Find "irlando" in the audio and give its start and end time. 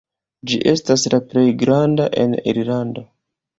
2.55-3.09